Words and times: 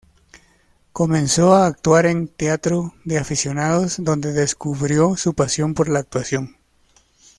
Comenzó 0.93 1.53
a 1.53 1.67
actuar 1.67 2.07
en 2.07 2.27
teatro 2.27 2.95
de 3.05 3.19
aficionados, 3.19 3.97
donde 4.03 4.33
descubrió 4.33 5.15
su 5.15 5.35
pasión 5.35 5.75
por 5.75 5.89
la 5.89 5.99
actuación. 5.99 6.57